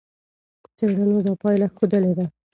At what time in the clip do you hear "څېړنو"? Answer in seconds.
0.77-1.17